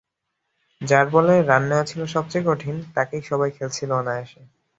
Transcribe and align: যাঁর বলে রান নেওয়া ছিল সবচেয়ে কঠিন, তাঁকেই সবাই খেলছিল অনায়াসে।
যাঁর 0.81 1.05
বলে 1.09 1.35
রান 1.41 1.63
নেওয়া 1.69 1.85
ছিল 1.85 2.01
সবচেয়ে 2.05 2.47
কঠিন, 2.47 2.75
তাঁকেই 2.95 3.23
সবাই 3.29 3.49
খেলছিল 3.51 3.89
অনায়াসে। 3.93 4.41